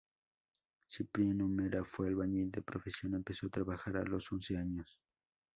Cipriano 0.87 1.47
Mera 1.47 1.85
fue 1.85 2.07
albañil 2.07 2.49
de 2.49 2.63
profesión, 2.63 3.13
empezó 3.13 3.45
a 3.45 3.49
trabajar 3.51 3.97
a 3.97 4.03
los 4.03 4.31
once 4.31 4.57
años. 4.57 4.99